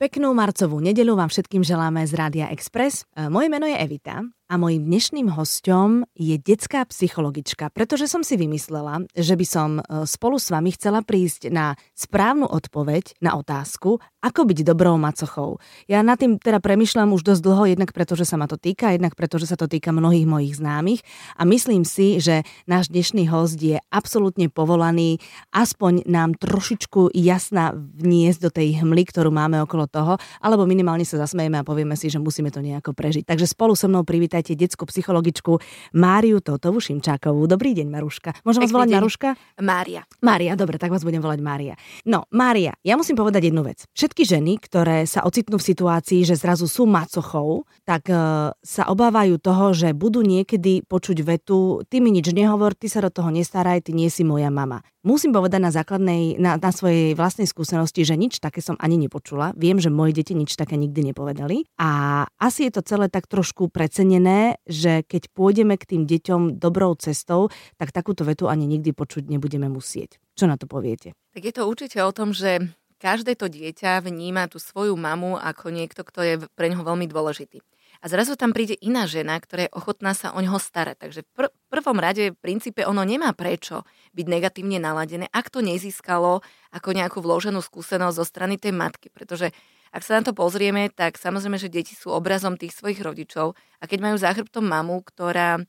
[0.00, 3.04] Peknú marcovú nedelu vám všetkým želáme z Rádia Express.
[3.12, 8.34] E, moje meno je Evita a mojím dnešným hostom je detská psychologička, pretože som si
[8.34, 14.02] vymyslela, že by som e, spolu s vami chcela prísť na správnu odpoveď na otázku,
[14.18, 15.62] ako byť dobrou macochou.
[15.86, 18.90] Ja nad tým teda premyšľam už dosť dlho, jednak preto, že sa ma to týka,
[18.90, 21.06] jednak preto, že sa to týka mnohých mojich známych
[21.38, 25.22] a myslím si, že náš dnešný host je absolútne povolaný
[25.54, 31.22] aspoň nám trošičku jasná vniesť do tej hmly, ktorú máme okolo toho, alebo minimálne sa
[31.22, 33.22] zasmejeme a povieme si, že musíme to nejako prežiť.
[33.22, 35.60] Takže spolu so mnou privítaj vítajte detskú psychologičku
[35.92, 37.44] Máriu Totovu Šimčákovú.
[37.44, 38.40] Dobrý deň, Maruška.
[38.40, 38.96] Môžem vás volať deň.
[38.96, 39.28] Maruška?
[39.60, 40.00] Mária.
[40.24, 41.74] Mária, dobre, tak vás budem volať Mária.
[42.08, 43.84] No, Mária, ja musím povedať jednu vec.
[43.92, 49.36] Všetky ženy, ktoré sa ocitnú v situácii, že zrazu sú macochou, tak uh, sa obávajú
[49.36, 53.84] toho, že budú niekedy počuť vetu, ty mi nič nehovor, ty sa do toho nestaraj,
[53.84, 54.80] ty nie si moja mama.
[55.00, 59.56] Musím povedať na základnej, na, na svojej vlastnej skúsenosti, že nič také som ani nepočula.
[59.56, 61.64] Viem, že moje deti nič také nikdy nepovedali.
[61.80, 66.92] A asi je to celé tak trošku precenené, že keď pôjdeme k tým deťom dobrou
[67.00, 67.48] cestou,
[67.80, 70.20] tak takúto vetu ani nikdy počuť nebudeme musieť.
[70.36, 71.16] Čo na to poviete?
[71.32, 72.60] Tak je to určite o tom, že
[73.00, 77.64] každé to dieťa vníma tú svoju mamu ako niekto, kto je pre neho veľmi dôležitý
[78.00, 80.96] a zrazu tam príde iná žena, ktorá je ochotná sa o neho starať.
[81.04, 83.84] Takže v pr- prvom rade v princípe ono nemá prečo
[84.16, 86.40] byť negatívne naladené, ak to nezískalo
[86.72, 89.12] ako nejakú vloženú skúsenosť zo strany tej matky.
[89.12, 89.52] Pretože
[89.92, 93.84] ak sa na to pozrieme, tak samozrejme, že deti sú obrazom tých svojich rodičov a
[93.84, 94.32] keď majú za
[94.64, 95.60] mamu, ktorá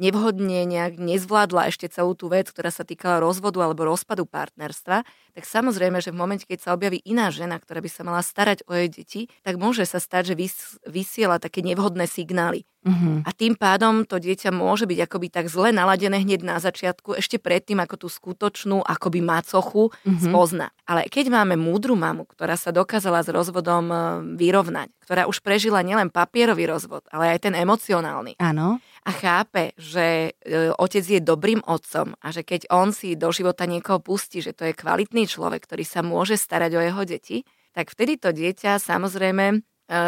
[0.00, 5.04] nevhodne nejak nezvládla ešte celú tú vec, ktorá sa týkala rozvodu alebo rozpadu partnerstva,
[5.36, 8.64] tak samozrejme, že v momente, keď sa objaví iná žena, ktorá by sa mala starať
[8.66, 12.64] o jej deti, tak môže sa stať, že vys- vysiela také nevhodné signály.
[12.80, 13.20] Uh-huh.
[13.28, 17.36] A tým pádom to dieťa môže byť akoby tak zle naladené hneď na začiatku, ešte
[17.36, 20.16] predtým, ako tú skutočnú akoby macochu uh-huh.
[20.16, 20.72] spozna.
[20.88, 23.96] Ale keď máme múdru mamu, ktorá sa dokázala s rozvodom e,
[24.40, 28.40] vyrovnať, ktorá už prežila nielen papierový rozvod, ale aj ten emocionálny.
[28.40, 33.32] Áno a chápe, že e, otec je dobrým otcom a že keď on si do
[33.32, 37.38] života niekoho pustí, že to je kvalitný človek, ktorý sa môže starať o jeho deti,
[37.72, 39.58] tak vtedy to dieťa samozrejme e,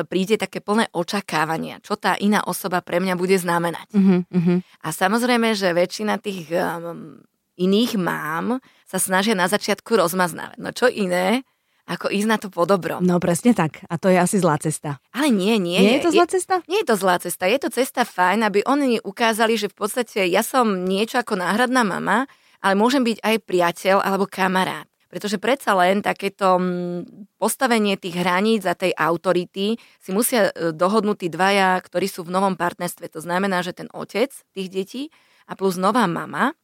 [0.05, 3.89] príde také plné očakávania, čo tá iná osoba pre mňa bude znamenať.
[3.97, 4.59] Uh-huh, uh-huh.
[4.85, 7.23] A samozrejme, že väčšina tých um,
[7.57, 10.59] iných mám sa snažia na začiatku rozmaznávať.
[10.61, 11.49] No čo iné,
[11.93, 13.05] ako ísť na to po dobrom.
[13.05, 13.85] No presne tak.
[13.87, 14.97] A to je asi zlá cesta.
[15.13, 15.77] Ale nie, nie.
[15.77, 16.55] Nie je to zlá cesta?
[16.65, 17.45] Je, nie je to zlá cesta.
[17.45, 21.85] Je to cesta fajn, aby oni ukázali, že v podstate ja som niečo ako náhradná
[21.85, 22.25] mama,
[22.65, 24.89] ale môžem byť aj priateľ alebo kamarát.
[25.13, 31.17] Pretože predsa len takéto mm, postavenie tých hraníc a tej autority si musia e, dohodnúť
[31.21, 33.13] tí dvaja, ktorí sú v novom partnerstve.
[33.13, 35.03] To znamená, že ten otec tých detí
[35.45, 36.57] a plus nová mama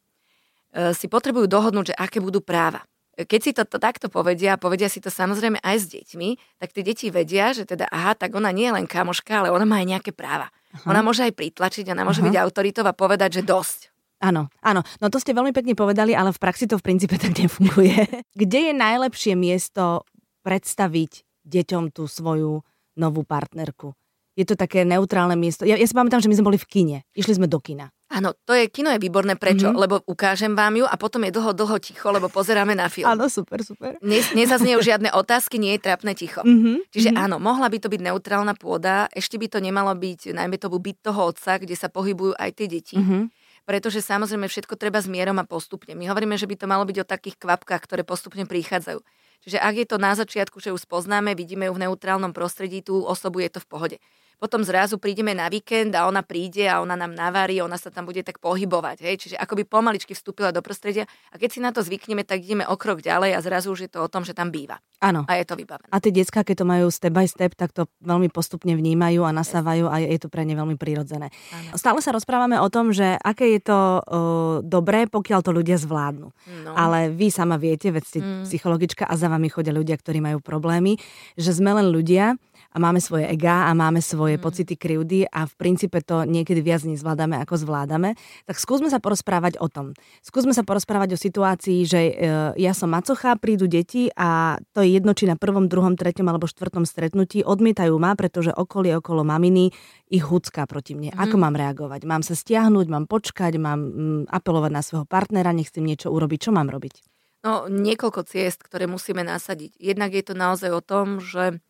[0.73, 2.81] e, si potrebujú dohodnúť, že aké budú práva
[3.27, 6.83] keď si to, to takto povedia, povedia si to samozrejme aj s deťmi, tak tie
[6.85, 9.87] deti vedia, že teda aha, tak ona nie je len kamoška, ale ona má aj
[9.97, 10.47] nejaké práva.
[10.71, 10.93] Aha.
[10.93, 12.27] Ona môže aj pritlačiť, ona môže aha.
[12.31, 13.89] byť autoritou a povedať, že dosť.
[14.19, 14.83] Áno, áno.
[14.99, 18.03] No to ste veľmi pekne povedali, ale v praxi to v princípe tak nefunguje.
[18.39, 20.03] Kde je najlepšie miesto
[20.43, 22.59] predstaviť deťom tú svoju
[22.99, 23.95] novú partnerku?
[24.35, 25.63] Je to také neutrálne miesto.
[25.63, 26.97] Ja, ja si pamätám, že my sme boli v kine.
[27.15, 27.91] Išli sme do kina.
[28.09, 29.69] Áno, to je, kino je výborné, prečo?
[29.69, 29.81] Mm-hmm.
[29.85, 33.05] Lebo ukážem vám ju a potom je dlho, dlho ticho, lebo pozeráme na film.
[33.05, 34.01] Áno, super, super.
[34.01, 36.41] Ne, nezazniejú žiadne otázky, nie je trápne ticho.
[36.41, 36.89] Mm-hmm.
[36.89, 37.25] Čiže mm-hmm.
[37.29, 40.97] áno, mohla by to byť neutrálna pôda, ešte by to nemalo byť, najmä to byť
[41.05, 42.97] toho otca, kde sa pohybujú aj tie deti.
[42.97, 43.29] Mm-hmm.
[43.69, 45.93] Pretože samozrejme všetko treba s mierom a postupne.
[45.93, 49.05] My hovoríme, že by to malo byť o takých kvapkách, ktoré postupne prichádzajú.
[49.45, 53.05] Čiže ak je to na začiatku, že ju spoznáme, vidíme ju v neutrálnom prostredí, tú
[53.05, 53.97] osobu je to v pohode
[54.39, 58.07] potom zrazu prídeme na víkend a ona príde a ona nám navarí, ona sa tam
[58.07, 59.03] bude tak pohybovať.
[59.03, 59.15] Hej?
[59.27, 62.79] Čiže akoby pomaličky vstúpila do prostredia a keď si na to zvykneme, tak ideme o
[62.79, 64.79] krok ďalej a zrazu už je to o tom, že tam býva.
[65.03, 65.27] Áno.
[65.27, 65.91] A je to vybavené.
[65.91, 69.31] A tie detská, keď to majú step by step, tak to veľmi postupne vnímajú a
[69.35, 71.31] nasávajú a je to pre ne veľmi prirodzené.
[71.51, 71.75] Ano.
[71.75, 76.31] Stále sa rozprávame o tom, že aké je to uh, dobré, pokiaľ to ľudia zvládnu.
[76.67, 76.71] No.
[76.75, 78.43] Ale vy sama viete, veď ste mm.
[78.47, 80.99] psychologička a za vami chodia ľudia, ktorí majú problémy,
[81.39, 82.35] že sme len ľudia
[82.69, 84.43] a máme svoje ega a máme svoje mm.
[84.43, 88.13] pocity krivdy a v princípe to niekedy viac nezvládame, ako zvládame,
[88.45, 89.97] tak skúsme sa porozprávať o tom.
[90.21, 92.13] Skúsme sa porozprávať o situácii, že e,
[92.61, 96.45] ja som macocha, prídu deti a to je jedno, či na prvom, druhom, treťom alebo
[96.45, 99.73] štvrtom stretnutí odmietajú ma, pretože okolie okolo maminy
[100.09, 101.17] ich hucká proti mne.
[101.17, 101.19] Mm.
[101.25, 102.05] Ako mám reagovať?
[102.05, 106.49] Mám sa stiahnuť, mám počkať, mám mm, apelovať na svojho partnera, nech si niečo urobiť.
[106.49, 107.01] Čo mám robiť?
[107.39, 109.79] No, niekoľko ciest, ktoré musíme nasadiť.
[109.79, 111.63] Jednak je to naozaj o tom, že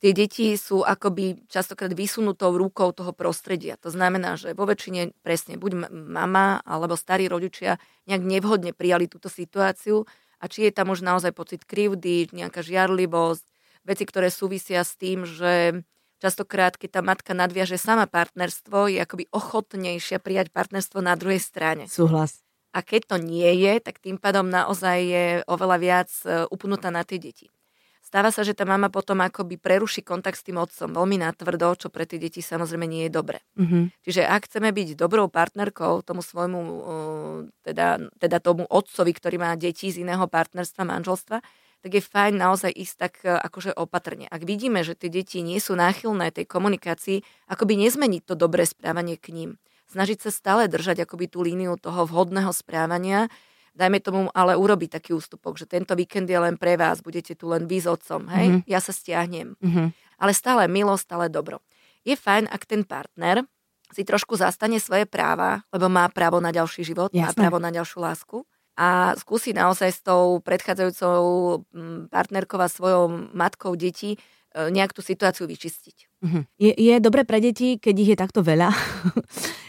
[0.00, 3.80] tie deti sú akoby častokrát vysunutou rukou toho prostredia.
[3.80, 9.32] To znamená, že vo väčšine presne buď mama alebo starí rodičia nejak nevhodne prijali túto
[9.32, 10.04] situáciu
[10.36, 13.44] a či je tam už naozaj pocit krivdy, nejaká žiarlivosť,
[13.86, 15.80] veci, ktoré súvisia s tým, že
[16.20, 21.88] častokrát, keď tá matka nadviaže sama partnerstvo, je akoby ochotnejšia prijať partnerstvo na druhej strane.
[21.88, 22.42] Súhlas.
[22.76, 27.08] A keď to nie je, tak tým pádom naozaj je oveľa viac e, upnutá na
[27.08, 27.48] tie deti.
[28.16, 31.92] Stáva sa, že tá mama potom akoby preruší kontakt s tým otcom veľmi natvrdo, čo
[31.92, 33.44] pre tie deti samozrejme nie je dobre.
[33.60, 33.92] Mm-hmm.
[34.08, 36.60] Čiže ak chceme byť dobrou partnerkou tomu svojmu,
[37.60, 41.44] teda, teda tomu otcovi, ktorý má deti z iného partnerstva, manželstva,
[41.84, 44.24] tak je fajn naozaj ísť tak e, akože opatrne.
[44.32, 47.20] Ak vidíme, že tie deti nie sú náchylné tej komunikácii,
[47.52, 49.50] akoby nezmeniť to dobré správanie k ním.
[49.92, 53.28] Snažiť sa stále držať akoby tú líniu toho vhodného správania,
[53.76, 57.52] dajme tomu ale urobiť taký ústupok, že tento víkend je len pre vás, budete tu
[57.52, 58.62] len vy s otcom, hej, mm-hmm.
[58.64, 59.54] ja sa stiahnem.
[59.60, 59.88] Mm-hmm.
[60.16, 61.60] Ale stále milo, stále dobro.
[62.08, 63.44] Je fajn, ak ten partner
[63.92, 67.22] si trošku zastane svoje práva, lebo má právo na ďalší život, Jasne.
[67.22, 68.42] má právo na ďalšiu lásku
[68.76, 71.20] a skúsi naozaj s tou predchádzajúcou
[71.72, 74.18] mm, partnerkou a svojou matkou detí e,
[74.68, 75.96] nejak tú situáciu vyčistiť.
[76.20, 76.42] Mm-hmm.
[76.60, 78.68] Je, je dobre pre deti, keď ich je takto veľa,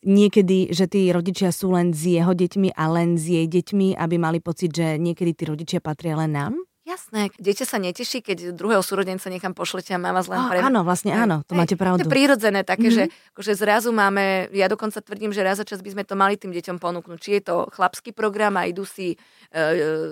[0.00, 4.16] niekedy, že tí rodičia sú len s jeho deťmi a len s jej deťmi, aby
[4.16, 6.54] mali pocit, že niekedy tí rodičia patria len nám?
[6.88, 10.64] Jasné, dieťa sa neteší, keď druhého súrodenca niekam pošlete a má vás len oh, pre...
[10.64, 12.00] Áno, vlastne áno, to máte pravdu.
[12.00, 13.12] To je prírodzené také, mm-hmm.
[13.12, 16.40] že akože zrazu máme, ja dokonca tvrdím, že raz za čas by sme to mali
[16.40, 17.18] tým deťom ponúknuť.
[17.20, 19.16] Či je to chlapský program a idú si e,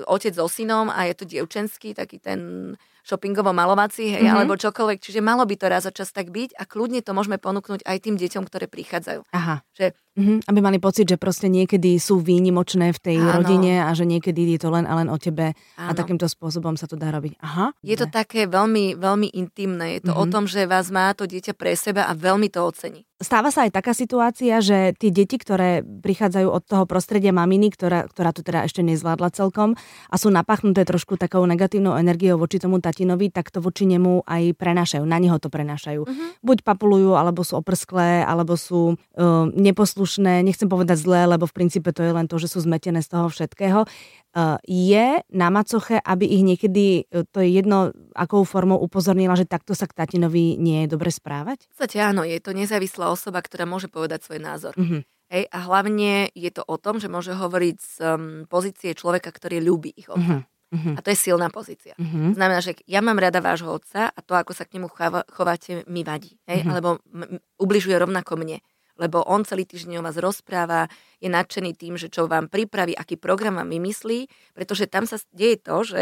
[0.04, 2.76] otec so synom a je to dievčenský, taký ten
[3.06, 4.34] shoppingovo-malovací, hej, mm-hmm.
[4.34, 4.98] alebo čokoľvek.
[4.98, 7.96] Čiže malo by to raz za čas tak byť a kľudne to môžeme ponúknuť aj
[8.02, 9.30] tým deťom, ktoré prichádzajú.
[9.30, 9.62] Aha.
[9.78, 13.36] Že Mm-hmm, aby mali pocit, že proste niekedy sú výnimočné v tej Áno.
[13.36, 15.88] rodine a že niekedy je to len a len o tebe Áno.
[15.88, 17.36] a takýmto spôsobom sa to dá robiť.
[17.44, 17.76] Aha.
[17.84, 20.00] Je to také veľmi, veľmi intimné.
[20.00, 20.24] Je to mm-hmm.
[20.24, 23.04] o tom, že vás má to dieťa pre seba a veľmi to ocení.
[23.16, 28.04] Stáva sa aj taká situácia, že tie deti, ktoré prichádzajú od toho prostredia maminy, ktorá,
[28.12, 29.72] ktorá tu teda ešte nezvládla celkom
[30.12, 34.52] a sú napachnuté trošku takou negatívnou energiou voči tomu tatinovi, tak to voči nemu aj
[34.60, 35.04] prenášajú.
[35.08, 36.04] Na neho to prenášajú.
[36.04, 36.28] Uh-huh.
[36.44, 40.44] Buď papulujú, alebo sú oprsklé, alebo sú uh, neposlušné.
[40.44, 43.32] Nechcem povedať zlé, lebo v princípe to je len to, že sú zmetené z toho
[43.32, 43.88] všetkého.
[44.36, 49.48] Uh, je na macoche, aby ich niekedy, uh, to je jedno, akou formou upozornila, že
[49.48, 51.64] takto sa k tatinovi nie je dobre správať?
[51.72, 54.74] V áno, je to nezávislá osoba, ktorá môže povedať svoj názor.
[54.76, 55.02] Uh-huh.
[55.26, 58.14] Hej, a hlavne je to o tom, že môže hovoriť z um,
[58.46, 60.46] pozície človeka, ktorý ľúbi ich otca.
[60.46, 60.94] Uh-huh.
[60.94, 61.94] A to je silná pozícia.
[61.98, 62.34] Uh-huh.
[62.34, 64.90] Znamená, že ja mám rada vášho otca a to, ako sa k nemu
[65.30, 66.38] chováte, mi vadí.
[66.46, 66.62] Hej?
[66.62, 66.70] Uh-huh.
[66.74, 68.58] Alebo m- ubližuje rovnako mne
[68.96, 70.88] lebo on celý týždeň o vás rozpráva,
[71.20, 74.26] je nadšený tým, že čo vám pripraví, aký program vám vymyslí,
[74.56, 76.00] pretože tam sa deje to, že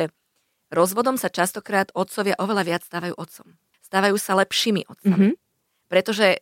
[0.70, 3.58] rozvodom sa častokrát otcovia oveľa viac stávajú otcom.
[3.82, 5.34] Stávajú sa lepšími otcami.
[5.34, 5.43] Mm-hmm.
[5.94, 6.38] Pretože e,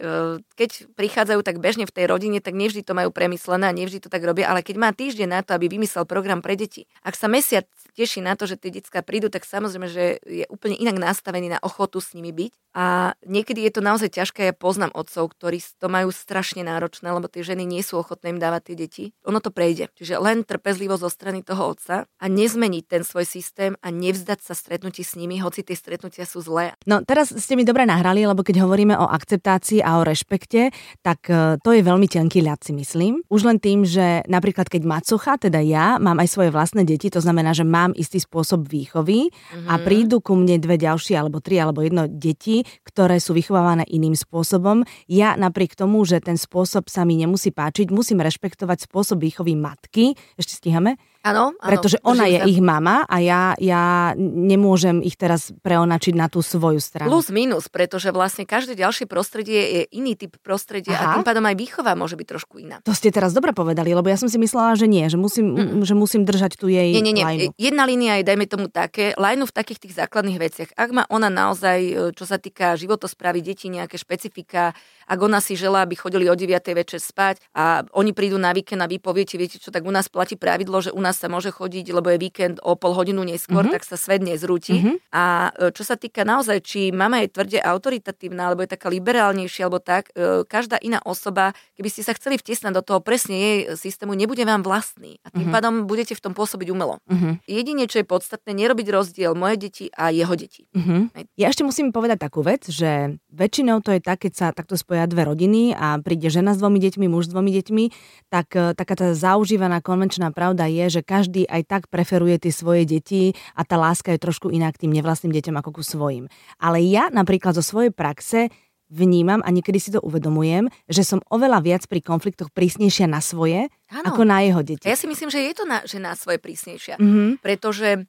[0.56, 4.08] keď prichádzajú tak bežne v tej rodine, tak nevždy to majú premyslené a nevždy to
[4.08, 7.28] tak robia, ale keď má týždeň na to, aby vymyslel program pre deti, ak sa
[7.28, 11.56] mesiac teší na to, že tie detská prídu, tak samozrejme, že je úplne inak nastavený
[11.56, 12.52] na ochotu s nimi byť.
[12.72, 17.28] A niekedy je to naozaj ťažké, ja poznám otcov, ktorí to majú strašne náročné, lebo
[17.28, 19.04] tie ženy nie sú ochotné im dávať tie deti.
[19.28, 19.92] Ono to prejde.
[19.92, 24.56] Čiže len trpezlivo zo strany toho otca a nezmeniť ten svoj systém a nevzdať sa
[24.56, 26.72] stretnutí s nimi, hoci tie stretnutia sú zlé.
[26.88, 30.72] No teraz ste mi dobre nahrali, lebo keď hovoríme o akceptácii a o rešpekte,
[31.04, 33.20] tak e, to je veľmi tenký ľad si myslím.
[33.28, 37.20] Už len tým, že napríklad keď macocha, teda ja, mám aj svoje vlastné deti, to
[37.20, 39.66] znamená, že mám istý spôsob výchovy mm-hmm.
[39.66, 39.82] a mhm.
[39.82, 44.86] prídu ku mne dve ďalšie alebo tri alebo jedno deti, ktoré sú vychovávané iným spôsobom.
[45.10, 50.14] Ja napriek tomu, že ten spôsob sa mi nemusí páčiť, musím rešpektovať spôsob výchovy matky.
[50.38, 50.94] Ešte stíhame?
[51.22, 52.46] Áno, Pretože ona je sa.
[52.50, 57.06] ich mama a ja, ja nemôžem ich teraz preonačiť na tú svoju stranu.
[57.14, 61.02] Plus minus, pretože vlastne každé ďalšie prostredie je iný typ prostredia Aha.
[61.02, 62.82] a tým pádom aj výchova môže byť trošku iná.
[62.82, 65.86] To ste teraz dobre povedali, lebo ja som si myslela, že nie, že musím, mm.
[65.86, 67.22] že musím držať tu jej nie, nie, nie.
[67.22, 67.54] Lajnu.
[67.54, 70.70] Jedna línia je, dajme tomu také, lajnu v takých tých základných veciach.
[70.74, 74.74] Ak má ona naozaj, e, čo sa týka životosprávy detí, nejaké špecifika,
[75.06, 76.50] ak ona si želá, aby chodili o 9.
[76.74, 80.10] večer spať a oni prídu na víkend a vy poviete, viete čo, tak u nás
[80.10, 83.20] platí pravidlo, že u nás nás sa môže chodiť, lebo je víkend o pol hodinu
[83.20, 83.76] neskôr, mm-hmm.
[83.76, 84.80] tak sa svet nezrúti.
[84.80, 84.96] Mm-hmm.
[85.12, 89.68] A e, čo sa týka naozaj, či mama je tvrde autoritatívna, alebo je taká liberálnejšia,
[89.68, 93.58] alebo tak, e, každá iná osoba, keby ste sa chceli vtesnať do toho presne jej
[93.76, 95.20] systému, nebude vám vlastný.
[95.22, 95.52] A tým mm-hmm.
[95.52, 96.96] pádom budete v tom pôsobiť umelo.
[97.12, 97.32] Mm-hmm.
[97.44, 100.64] Jedine, čo je podstatné, nerobiť rozdiel moje deti a jeho deti.
[100.72, 101.36] Mm-hmm.
[101.36, 105.04] Ja ešte musím povedať takú vec, že väčšinou to je tak, keď sa takto spoja
[105.04, 107.84] dve rodiny a príde žena s dvomi deťmi, muž s dvomi deťmi,
[108.32, 112.86] tak e, taká tá zaužívaná konvenčná pravda je, že každý aj tak preferuje tie svoje
[112.88, 116.30] deti a tá láska je trošku iná k tým nevlastným deťom ako ku svojim.
[116.56, 118.48] Ale ja napríklad zo svojej praxe
[118.92, 123.72] vnímam a niekedy si to uvedomujem, že som oveľa viac pri konfliktoch prísnejšia na svoje,
[123.88, 124.04] ano.
[124.12, 124.84] ako na jeho deti.
[124.84, 127.40] Ja si myslím, že je to na, že na svoje prísnejšia, mm-hmm.
[127.40, 128.00] pretože e,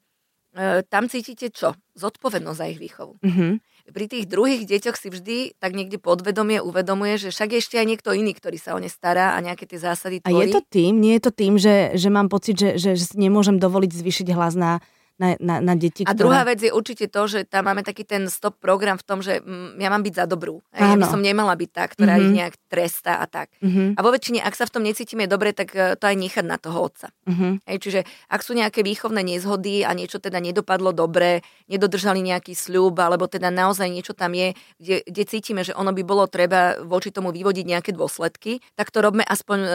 [0.84, 1.72] tam cítite čo?
[1.96, 3.16] Zodpovednosť za ich výchovu.
[3.24, 3.52] Mm-hmm.
[3.84, 8.16] Pri tých druhých deťoch si vždy tak niekde podvedomie uvedomuje, že však ešte aj niekto
[8.16, 10.32] iný, ktorý sa o ne stará a nejaké tie zásady tvorí.
[10.32, 13.12] A je to tým, nie je to tým, že, že mám pocit, že, že, že
[13.20, 14.80] nemôžem dovoliť zvýšiť hlas na
[15.14, 16.02] na, na, na deti.
[16.02, 19.22] A druhá vec je určite to, že tam máme taký ten stop program v tom,
[19.22, 20.58] že mm, ja mám byť za dobrú.
[20.74, 22.26] Ja by som nemala byť tá, ktorá mm-hmm.
[22.26, 23.54] ich nejak trestá a tak.
[23.62, 23.94] Mm-hmm.
[23.94, 26.58] A vo väčšine, ak sa v tom necítime dobre, tak e, to aj nechať na
[26.58, 27.14] toho otca.
[27.30, 27.52] Mm-hmm.
[27.62, 32.98] Hej, čiže ak sú nejaké výchovné nezhody a niečo teda nedopadlo dobre, nedodržali nejaký sľub,
[32.98, 37.14] alebo teda naozaj niečo tam je, kde, kde cítime, že ono by bolo treba voči
[37.14, 39.70] tomu vyvodiť nejaké dôsledky, tak to robme aspoň e,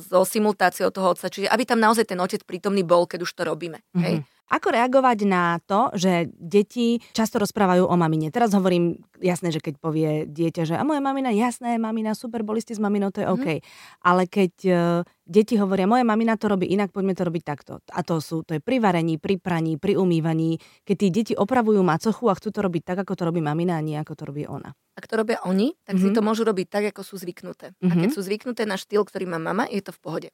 [0.00, 1.28] so simultáciou toho otca.
[1.28, 3.84] Čiže aby tam naozaj ten otec prítomný bol, keď už to robíme.
[3.92, 4.00] Mm-hmm.
[4.00, 4.16] Hej?
[4.46, 8.30] Ako reagovať na to, že deti často rozprávajú o mamine?
[8.30, 12.62] Teraz hovorím, jasné, že keď povie dieťa, že a moja mamina, jasné, mamina, super, boli
[12.62, 13.46] ste s maminou, to je OK.
[13.58, 13.62] Mm.
[14.06, 14.78] Ale keď uh,
[15.26, 17.72] deti hovoria, moja mamina to robí inak, poďme to robiť takto.
[17.90, 21.82] A to sú, to je pri varení, pri praní, pri umývaní, keď tí deti opravujú
[21.82, 24.46] macochu a chcú to robiť tak, ako to robí mamina a nie ako to robí
[24.46, 24.70] ona.
[24.94, 26.02] Ak to robia oni, tak mm-hmm.
[26.06, 26.16] si mhm.
[26.16, 27.74] to môžu robiť tak, ako sú zvyknuté.
[27.76, 27.90] Mm-hmm.
[27.90, 28.16] A keď mhm.
[28.16, 30.28] sú zvyknuté na štýl, ktorý má mama, je to v pohode.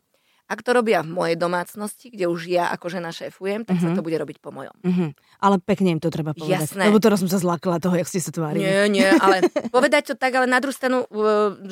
[0.52, 3.88] Ak to robia v mojej domácnosti, kde už ja ako žena šéfujem, tak uh-huh.
[3.88, 3.96] sa mhm.
[3.96, 4.76] to bude robiť po mojom.
[4.84, 5.16] Uh-huh.
[5.40, 6.68] Ale pekne im to treba povedať.
[6.68, 6.92] Jasné.
[6.92, 8.68] Lebo teraz som sa zlakla toho, jak ste sa tvárili.
[8.68, 11.08] Nie, nie, ale povedať to tak, ale na druhú stranu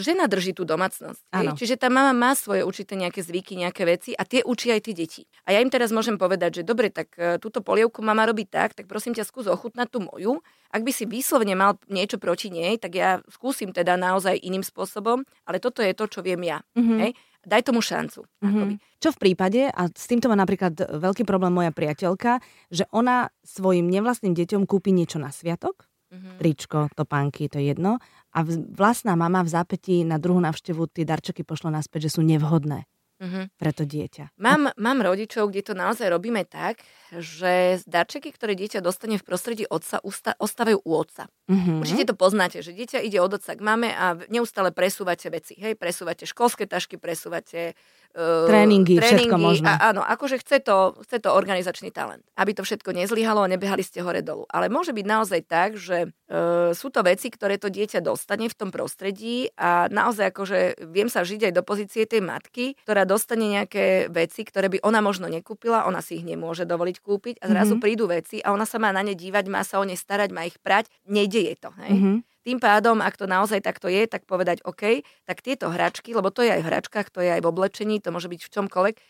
[0.01, 1.21] žena drží tú domácnosť.
[1.61, 4.95] Čiže tá mama má svoje určité nejaké zvyky, nejaké veci a tie učí aj tie
[4.97, 5.23] deti.
[5.45, 8.73] A ja im teraz môžem povedať, že dobre, tak e, túto polievku mama robí tak,
[8.73, 10.41] tak prosím ťa skús ochutnať tú moju.
[10.71, 15.27] Ak by si výslovne mal niečo proti nej, tak ja skúsim teda naozaj iným spôsobom,
[15.43, 16.63] ale toto je to, čo viem ja.
[16.79, 16.99] Uh-huh.
[17.03, 17.19] Hej?
[17.45, 18.25] Daj tomu šancu.
[18.45, 19.01] Mm-hmm.
[19.01, 23.89] Čo v prípade, a s týmto má napríklad veľký problém moja priateľka, že ona svojim
[23.89, 26.37] nevlastným deťom kúpi niečo na sviatok, mm-hmm.
[26.37, 27.97] tričko, topánky, to je jedno,
[28.31, 28.39] a
[28.77, 32.85] vlastná mama v zápätí na druhú návštevu tie darčeky pošlo naspäť, že sú nevhodné
[33.21, 33.45] mm-hmm.
[33.61, 34.35] pre to dieťa.
[34.41, 36.81] Mám, mám rodičov, kde to naozaj robíme tak,
[37.13, 41.29] že darčeky, ktoré dieťa dostane v prostredí otca, usta- ostávajú u otca.
[41.47, 41.79] Mm-hmm.
[41.85, 45.55] Určite to poznáte, že dieťa ide od otca k mame a neustále presúvate veci.
[45.61, 47.77] Hej, presúvate školské tašky, presúvate
[48.15, 49.71] tréningy, tréningy všetko možné.
[49.71, 52.27] A, áno, akože chce to, chce to organizačný talent.
[52.35, 54.51] Aby to všetko nezlyhalo a nebehali ste hore dolu.
[54.51, 58.59] Ale môže byť naozaj tak, že uh, sú to veci, ktoré to dieťa dostane v
[58.59, 60.59] tom prostredí a naozaj akože
[60.91, 64.99] viem sa žiť aj do pozície tej matky, ktorá dostane nejaké veci, ktoré by ona
[64.99, 67.85] možno nekúpila, ona si ich nemôže dovoliť kúpiť a zrazu mm-hmm.
[67.85, 70.47] prídu veci a ona sa má na ne dívať, má sa o ne starať, má
[70.47, 71.71] ich prať, nejde je to.
[71.79, 71.93] Hej?
[71.95, 72.30] Mm-hmm.
[72.41, 76.41] Tým pádom, ak to naozaj takto je, tak povedať OK, tak tieto hračky, lebo to
[76.41, 79.03] je aj v hračkách, to je aj v oblečení, to môže byť v čomkoľvek, e,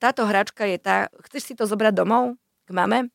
[0.00, 3.12] táto hračka je tá, chceš si to zobrať domov k mame?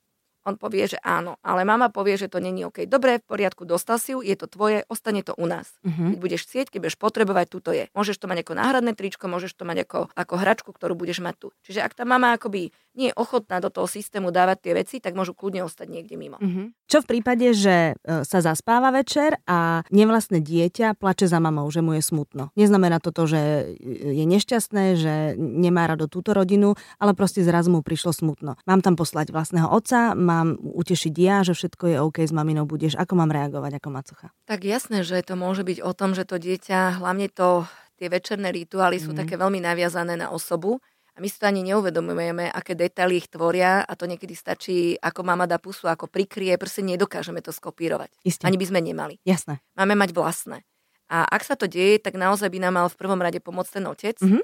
[0.48, 2.88] On povie, že áno, ale mama povie, že to není OK.
[2.88, 5.76] Dobre, v poriadku, dostal si ju, je to tvoje, ostane to u nás.
[5.84, 6.16] Uh-huh.
[6.16, 7.92] Keď budeš chcieť, keď budeš potrebovať, túto je.
[7.92, 11.36] Môžeš to mať ako náhradné tričko, môžeš to mať ako, ako hračku, ktorú budeš mať
[11.36, 11.48] tu.
[11.68, 15.14] Čiže ak tá mama akoby nie je ochotná do toho systému dávať tie veci, tak
[15.14, 16.42] môžu kľudne ostať niekde mimo.
[16.42, 16.74] Uh-huh.
[16.90, 21.86] Čo v prípade, že e, sa zaspáva večer a nevlastné dieťa plače za mamou, že
[21.86, 22.50] mu je smutno.
[22.58, 23.42] Neznamená to to, že
[23.86, 28.58] je nešťastné, že nemá rado túto rodinu, ale proste zrazu mu prišlo smutno.
[28.66, 32.98] Mám tam poslať vlastného otca, mám utešiť ja, že všetko je OK s maminou budeš.
[32.98, 34.28] Ako mám reagovať ako macocha?
[34.50, 38.54] Tak jasné, že to môže byť o tom, že to dieťa, hlavne to tie večerné
[38.54, 39.04] rituály mm.
[39.04, 39.20] sú mhm.
[39.26, 40.82] také veľmi naviazané na osobu
[41.18, 45.26] a my si to ani neuvedomujeme, aké detaily ich tvoria a to niekedy stačí, ako
[45.26, 48.14] mama dá pusu, ako prikrie, proste nedokážeme to skopírovať.
[48.22, 48.46] Isté.
[48.46, 49.18] Ani by sme nemali.
[49.26, 49.58] Jasné.
[49.74, 50.62] Máme mať vlastné.
[51.10, 53.86] A ak sa to deje, tak naozaj by nám mal v prvom rade pomôcť ten
[53.90, 54.18] otec.
[54.22, 54.44] Mm-hmm.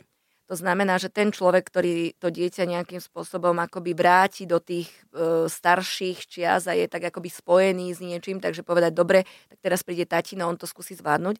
[0.52, 5.48] To znamená, že ten človek, ktorý to dieťa nejakým spôsobom akoby vráti do tých e,
[5.48, 10.04] starších čias a je tak akoby spojený s niečím, takže povedať, dobre, tak teraz príde
[10.04, 11.40] tatino, on to skúsi zvládnuť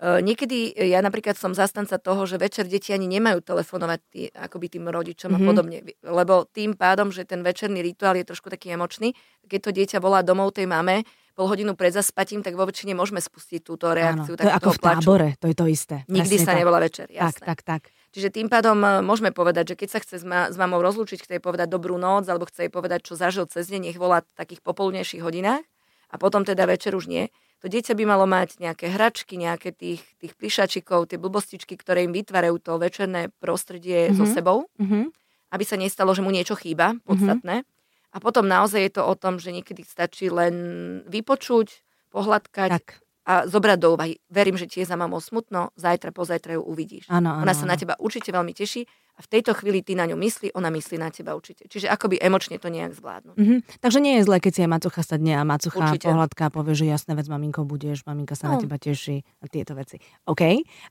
[0.00, 4.76] niekedy e, ja napríklad som zastanca toho, že večer deti ani nemajú telefonovať tý, akoby
[4.76, 5.40] tým rodičom mm-hmm.
[5.40, 5.48] a mhm.
[5.48, 5.78] podobne.
[6.04, 9.16] Lebo tým pádom, že ten večerný rituál je trošku taký emočný,
[9.48, 13.20] keď to dieťa volá domov tej mame, pol hodinu pred zaspatím, tak vo väčšine môžeme
[13.20, 14.36] spustiť túto reakciu.
[14.36, 15.96] Áno, to je ako v tábore, to je to isté.
[16.08, 16.64] Nikdy sa tak.
[16.64, 17.44] nebola večer, jasné.
[17.44, 17.82] Tak, tak, tak.
[18.16, 21.20] Čiže tým pádom e, môžeme povedať, že keď sa chce s, ma, s mamou rozlúčiť,
[21.20, 24.24] chce jej povedať dobrú noc, alebo chce jej povedať, čo zažil cez deň, nech volá
[24.24, 25.60] v takých popoludnejších hodinách
[26.08, 27.28] a potom teda večer už nie
[27.66, 32.14] to dieťa by malo mať nejaké hračky, nejaké tých, tých plišačikov, tie blbostičky, ktoré im
[32.14, 34.18] vytvárajú to večerné prostredie mm-hmm.
[34.22, 34.30] so mhm.
[34.30, 35.04] sebou, mm-hmm.
[35.50, 37.02] aby sa nestalo, že mu niečo chýba, mhm.
[37.02, 37.56] podstatné.
[37.66, 38.14] Mm-hmm.
[38.14, 40.54] A potom naozaj je to o tom, že niekedy stačí len
[41.10, 41.82] vypočuť,
[42.14, 43.02] pohľadkať, tak.
[43.26, 44.22] A zobrať do úvahy.
[44.30, 47.10] Verím, že ti je za mamou smutno, zajtra, pozajtra ju uvidíš.
[47.10, 48.86] Ano, ano, ona sa na teba určite veľmi teší
[49.18, 51.66] a v tejto chvíli ty na ňu myslí, ona myslí na teba určite.
[51.66, 53.34] Čiže akoby emočne to nejak zvládnu.
[53.34, 53.58] Mm-hmm.
[53.82, 56.06] Takže nie je zle, keď si aj macocha sadne a macocha určite.
[56.06, 58.56] pohľadka povie, že jasné vec, maminko budeš, maminka sa no.
[58.56, 59.98] na teba teší a tieto veci.
[60.30, 60.42] OK,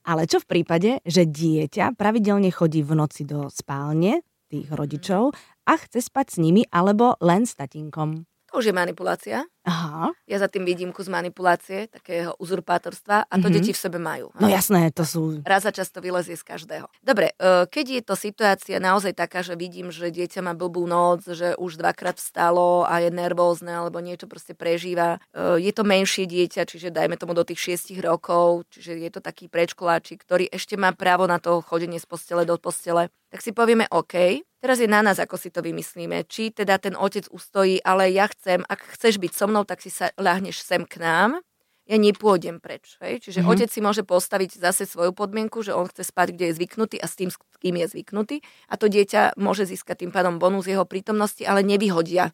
[0.04, 5.32] ale čo v prípade, že dieťa pravidelne chodí v noci do spálne tých rodičov
[5.66, 8.28] a chce spať s nimi alebo len s tatínkom?
[8.56, 9.44] To už je manipulácia.
[9.68, 10.16] Aha.
[10.24, 13.52] Ja za tým vidím kus manipulácie, takého uzurpátorstva a to mm-hmm.
[13.52, 14.32] deti v sebe majú.
[14.40, 15.44] No jasné, to sú...
[15.44, 16.88] Raz za často vylezie z každého.
[17.04, 21.28] Dobre, e, keď je to situácia naozaj taká, že vidím, že dieťa má blbú noc,
[21.28, 26.24] že už dvakrát vstalo a je nervózne alebo niečo proste prežíva, e, je to menšie
[26.24, 30.80] dieťa, čiže dajme tomu do tých 6 rokov, čiže je to taký predškoláčik, ktorý ešte
[30.80, 34.90] má právo na to chodenie z postele do postele, tak si povieme OK, teraz je
[34.90, 36.26] na nás, ako si to vymyslíme.
[36.26, 39.94] Či teda ten otec ustojí, ale ja chcem, ak chceš byť so mnou, tak si
[39.94, 41.46] sa ľahneš sem k nám,
[41.86, 42.98] ja nepôjdem preč.
[42.98, 43.22] Hej?
[43.30, 43.54] Čiže mm-hmm.
[43.54, 47.06] otec si môže postaviť zase svoju podmienku, že on chce spať, kde je zvyknutý a
[47.06, 48.42] s tým, s kým je zvyknutý.
[48.66, 52.34] A to dieťa môže získať tým pádom bonus jeho prítomnosti, ale nevyhodia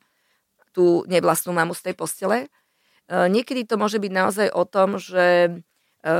[0.72, 2.38] tú nevlastnú mamu z tej postele.
[2.48, 2.48] E,
[3.12, 5.52] niekedy to môže byť naozaj o tom, že
[6.00, 6.14] e,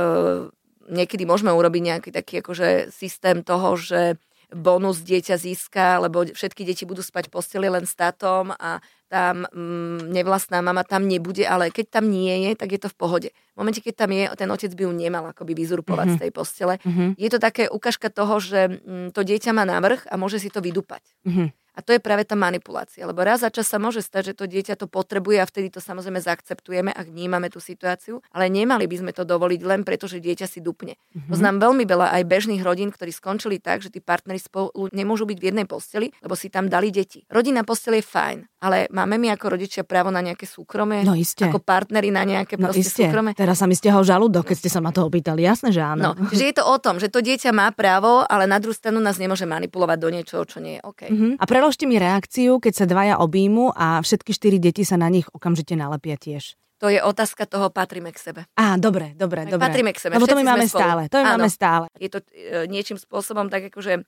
[0.92, 4.20] niekedy môžeme urobiť nejaký taký akože systém toho, že
[4.52, 8.78] bonus dieťa získa, lebo všetky deti budú spať v posteli len s tátom a
[9.12, 12.96] tam mm, nevlastná mama tam nebude, ale keď tam nie je, tak je to v
[12.96, 13.28] pohode.
[13.28, 16.20] V momente, keď tam je, ten otec by ju nemal akoby vyzurpovať mm-hmm.
[16.20, 16.74] z tej postele.
[16.80, 17.08] Mm-hmm.
[17.20, 20.64] Je to také ukážka toho, že mm, to dieťa má návrh a môže si to
[20.64, 21.04] vydupať.
[21.28, 21.61] Mm-hmm.
[21.72, 24.44] A to je práve tá manipulácia, lebo raz za čas sa môže stať, že to
[24.44, 28.96] dieťa to potrebuje a vtedy to samozrejme zaakceptujeme, ak vnímame tú situáciu, ale nemali by
[29.00, 31.00] sme to dovoliť len preto, že dieťa si dupne.
[31.00, 31.32] Mm-hmm.
[31.32, 35.38] Poznám veľmi veľa aj bežných rodín, ktorí skončili tak, že tí partneri spolu nemôžu byť
[35.40, 37.24] v jednej posteli, lebo si tam dali deti.
[37.32, 41.02] Rodina posteli je fajn, ale máme my ako rodičia právo na nejaké súkromie?
[41.04, 41.50] No isté.
[41.50, 43.10] Ako partneri na nejaké no, isté.
[43.10, 43.34] súkromie?
[43.34, 45.44] Teraz sa mi stiahol žalúdok, keď ste sa ma to opýtali.
[45.44, 46.16] Jasné, že áno.
[46.16, 49.02] No, že je to o tom, že to dieťa má právo, ale na druhú stranu
[49.02, 51.00] nás nemôže manipulovať do niečoho, čo nie je OK.
[51.10, 51.32] Mm-hmm.
[51.36, 55.26] A preložte mi reakciu keď sa dvaja objímu a všetky štyri deti sa na nich
[55.34, 56.54] okamžite nalepia tiež?
[56.78, 58.40] To je otázka toho, patríme k sebe.
[58.58, 59.62] Á, dobre, dobre, dobre.
[59.62, 60.18] Patríme k sebe.
[60.18, 60.82] Lebo to my máme spolu.
[60.82, 61.02] stále.
[61.06, 61.86] To my máme stále.
[61.94, 64.02] Je to e, niečím spôsobom tak akože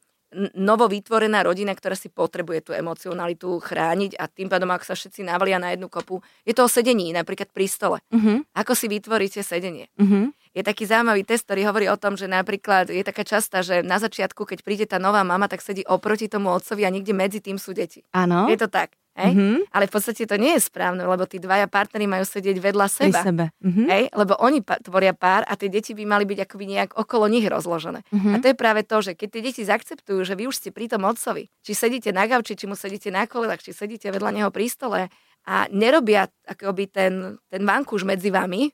[0.58, 5.22] novo vytvorená rodina, ktorá si potrebuje tú emocionalitu chrániť a tým pádom, ak sa všetci
[5.22, 7.98] navalia na jednu kopu, je to o sedení, napríklad pri stole.
[8.10, 8.42] Uh-huh.
[8.56, 9.86] Ako si vytvoríte sedenie?
[9.94, 10.34] Uh-huh.
[10.54, 13.98] Je taký zaujímavý test, ktorý hovorí o tom, že napríklad je taká častá, že na
[13.98, 17.58] začiatku, keď príde tá nová mama, tak sedí oproti tomu otcovi a niekde medzi tým
[17.58, 18.06] sú deti.
[18.14, 18.46] Áno.
[18.46, 18.94] Je to tak.
[19.14, 19.30] Hej?
[19.30, 19.56] Mm-hmm.
[19.70, 23.22] Ale v podstate to nie je správne, lebo tí dvaja partnery majú sedieť vedľa seba.
[23.22, 23.44] Pri sebe.
[23.62, 23.86] Mm-hmm.
[23.86, 24.02] Hej?
[24.10, 27.46] Lebo oni pa- tvoria pár a tie deti by mali byť akoby nejak okolo nich
[27.46, 28.02] rozložené.
[28.10, 28.34] Mm-hmm.
[28.34, 30.90] A to je práve to, že keď tie deti zaakceptujú, že vy už ste pri
[30.90, 34.50] tom otcovi, či sedíte na gauči, či mu sedíte na kolenách, či sedíte vedľa neho
[34.50, 35.00] pri stole
[35.46, 38.66] a nerobia akoby ten, ten vankúš medzi vami,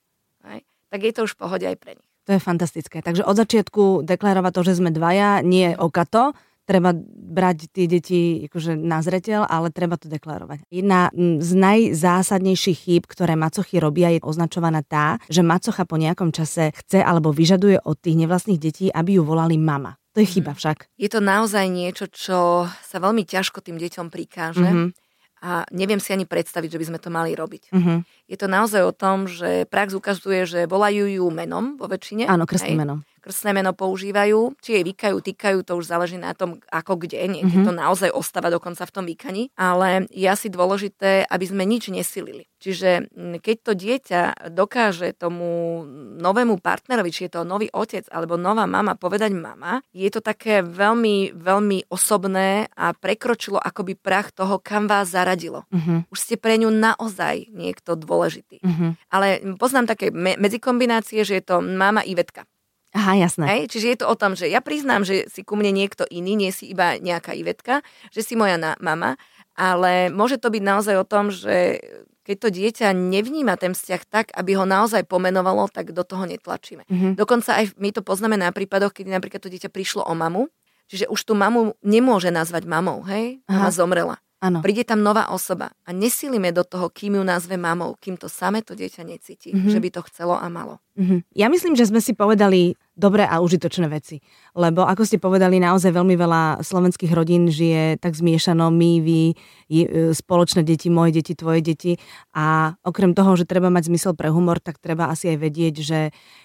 [0.49, 0.61] hej?
[0.89, 2.09] tak je to už v pohode aj pre nich.
[2.29, 3.03] To je fantastické.
[3.03, 6.33] Takže od začiatku deklarovať to, že sme dvaja, nie okato,
[6.71, 10.63] treba brať tie deti akože na zreteľ, ale treba to deklarovať.
[10.71, 16.71] Jedna z najzásadnejších chýb, ktoré macochy robia, je označovaná tá, že macocha po nejakom čase
[16.71, 19.99] chce alebo vyžaduje od tých nevlastných detí, aby ju volali mama.
[20.15, 20.59] To je chyba mhm.
[20.63, 20.79] však.
[20.95, 24.63] Je to naozaj niečo, čo sa veľmi ťažko tým deťom prikáže.
[24.63, 24.89] Mm-hmm.
[25.41, 27.73] A neviem si ani predstaviť, že by sme to mali robiť.
[27.73, 27.99] Mm-hmm.
[28.29, 32.29] Je to naozaj o tom, že prax ukazuje, že volajú ju menom vo väčšine.
[32.29, 36.59] Áno, krstným menom krstné meno používajú, či jej vykajú, týkajú, to už záleží na tom,
[36.73, 37.69] ako kde, niekde mm-hmm.
[37.69, 42.51] to naozaj ostáva dokonca v tom vykaní, ale je asi dôležité, aby sme nič nesilili.
[42.61, 43.09] Čiže
[43.41, 45.81] keď to dieťa dokáže tomu
[46.21, 50.61] novému partnerovi, či je to nový otec alebo nová mama, povedať mama, je to také
[50.61, 55.65] veľmi, veľmi osobné a prekročilo akoby prach toho, kam vás zaradilo.
[55.73, 56.05] Uh-huh.
[56.13, 58.61] Už ste pre ňu naozaj niekto dôležitý.
[58.61, 58.93] Uh-huh.
[59.09, 62.45] Ale poznám také me- medzikombinácie, že je to mama Ivetka.
[62.91, 63.47] Aha, jasné.
[63.47, 63.63] Hej?
[63.71, 66.51] Čiže je to o tom, že ja priznám, že si ku mne niekto iný, nie
[66.51, 69.15] si iba nejaká Ivetka, že si moja na- mama,
[69.55, 71.79] ale môže to byť naozaj o tom, že
[72.27, 76.87] keď to dieťa nevníma ten vzťah tak, aby ho naozaj pomenovalo, tak do toho netlačíme.
[76.87, 77.13] Mm-hmm.
[77.19, 80.47] Dokonca aj my to poznáme na prípadoch, keď napríklad to dieťa prišlo o mamu,
[80.87, 83.43] čiže už tú mamu nemôže nazvať mamou, hej?
[83.51, 84.17] Mama zomrela.
[84.41, 84.65] Ano.
[84.65, 88.65] Príde tam nová osoba a nesilíme do toho, kým ju nazve mamou, kým to samé
[88.65, 89.69] to dieťa necíti, mm-hmm.
[89.69, 90.81] že by to chcelo a malo.
[90.97, 91.21] Mm-hmm.
[91.37, 94.21] Ja myslím, že sme si povedali dobré a užitočné veci.
[94.53, 99.23] Lebo ako ste povedali, naozaj veľmi veľa slovenských rodín žije tak zmiešano, my, vy,
[99.73, 101.97] e, spoločné deti, moje deti, tvoje deti.
[102.37, 106.01] A okrem toho, že treba mať zmysel pre humor, tak treba asi aj vedieť, že,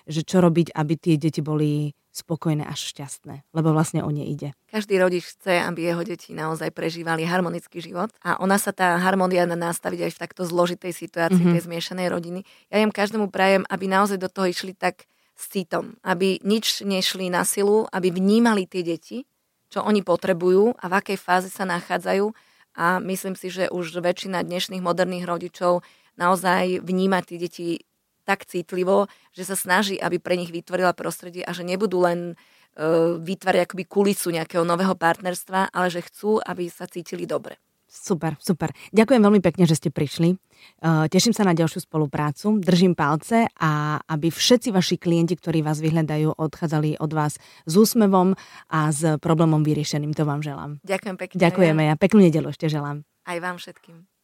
[0.08, 4.56] že čo robiť, aby tie deti boli spokojné až šťastné, lebo vlastne o ne ide.
[4.72, 9.44] Každý rodič chce, aby jeho deti naozaj prežívali harmonický život a ona sa tá harmonia
[9.44, 11.56] dá nastaviť aj v takto zložitej situácii mm-hmm.
[11.60, 12.40] tej zmiešanej rodiny.
[12.72, 17.28] Ja im každému prajem, aby naozaj do toho išli tak s citom, aby nič nešli
[17.28, 19.28] na silu, aby vnímali tie deti,
[19.68, 22.32] čo oni potrebujú a v akej fáze sa nachádzajú
[22.76, 25.84] a myslím si, že už väčšina dnešných moderných rodičov
[26.16, 27.84] naozaj vníma tie deti
[28.24, 33.20] tak citlivo, že sa snaží, aby pre nich vytvorila prostredie a že nebudú len uh,
[33.22, 37.62] vytvárať akoby kulisu nejakého nového partnerstva, ale že chcú, aby sa cítili dobre.
[37.96, 38.76] Super, super.
[38.92, 40.36] Ďakujem veľmi pekne, že ste prišli.
[40.84, 42.60] Uh, teším sa na ďalšiu spoluprácu.
[42.60, 48.36] Držím palce a aby všetci vaši klienti, ktorí vás vyhľadajú, odchádzali od vás s úsmevom
[48.68, 50.12] a s problémom vyriešeným.
[50.20, 50.84] To vám želám.
[50.84, 51.38] Ďakujem pekne.
[51.40, 51.94] Ďakujeme ja.
[51.96, 53.08] Peknú nedelu ešte želám.
[53.24, 54.15] Aj vám všetkým.